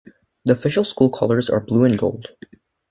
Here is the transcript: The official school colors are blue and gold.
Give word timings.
The 0.45 0.53
official 0.53 0.83
school 0.83 1.11
colors 1.11 1.47
are 1.51 1.59
blue 1.59 1.83
and 1.83 1.95
gold. 1.95 2.27